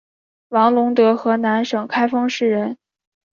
[0.47, 2.75] 王陇德河南省开封市人。